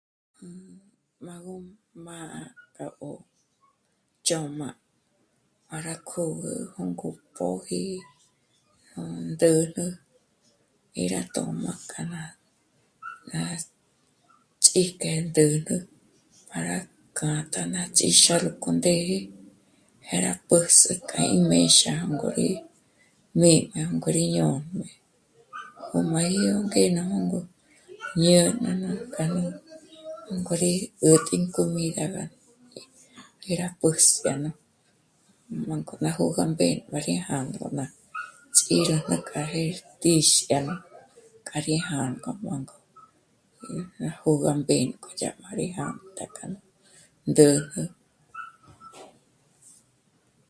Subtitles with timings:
[1.23, 1.55] M'a gó...
[2.05, 2.17] m'a
[2.75, 3.13] k'a 'ó'o
[4.27, 4.69] chö̌m'a
[5.67, 7.81] para kö̀gü jônk'o póji...
[9.31, 9.85] ndä̂jnä
[11.01, 12.21] y rá tö̌m'a k'a ná...
[13.31, 13.39] ná
[14.63, 15.75] ts'íjke ndä̂jnä
[16.49, 16.75] para
[17.17, 19.17] k'a ná tíxa rá k'ó ndé'e,
[20.07, 22.49] jé rá pǜs'ü k'a í méxa ngô rí,
[23.39, 24.85] mí ná ngô rí ñô'o mbé,
[25.95, 27.41] ó m'a dyó ngé na jôngo
[28.21, 29.43] ñê'n'e k'a nú...
[30.47, 30.73] k'o rí
[31.03, 32.05] 'ä̀t'i comida
[33.41, 34.49] dyè rá pǜs'ü 'ǜnä
[35.67, 37.85] m'ânko ná jó'o k'a mbé m'á rí jándoma
[38.55, 38.97] ts'í rá
[39.29, 40.75] kja 'ëre tixano
[41.47, 43.79] kja rí jângo, jângo jma...
[44.01, 46.45] ná jó'o kja mbénko dyà m'a rí ndàkja
[47.31, 47.83] ndä̂jnä